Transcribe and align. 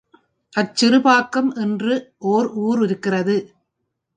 அச்சிறுப்பாக்கம் 0.53 1.51
என்று 1.55 1.93
ஒர் 2.27 2.49
ஊர் 2.61 2.81
இருக்கிறது. 2.83 3.37